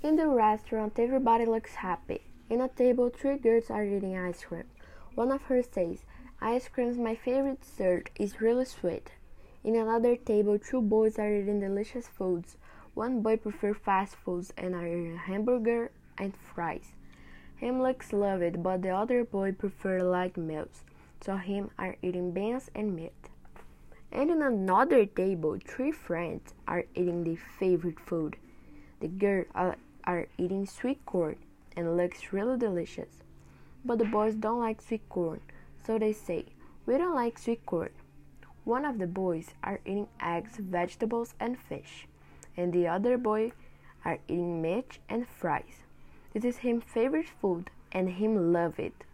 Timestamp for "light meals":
20.04-20.84